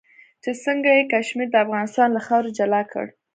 چې 0.43 0.51
څنګه 0.63 0.89
یې 0.97 1.03
کشمیر 1.13 1.47
د 1.51 1.55
افغانستان 1.65 2.09
له 2.13 2.21
خاورې 2.25 2.51
جلا 2.57 2.81
کړ. 2.91 3.05